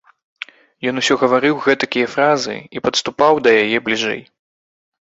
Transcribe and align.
Ён 0.91 0.95
усё 1.01 1.17
гаварыў 1.25 1.61
гэтакія 1.67 2.07
фразы 2.17 2.57
і 2.79 2.87
падступаў 2.87 3.33
да 3.47 3.57
яе 3.63 3.77
бліжэй. 3.89 4.21